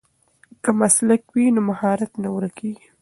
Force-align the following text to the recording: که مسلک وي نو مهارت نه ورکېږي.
که 0.63 0.71
مسلک 0.79 1.21
وي 1.33 1.45
نو 1.55 1.61
مهارت 1.69 2.11
نه 2.23 2.29
ورکېږي. 2.35 2.87